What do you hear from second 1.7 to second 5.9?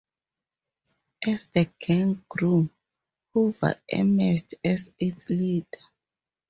gang grew, Hoover emerged as its leader.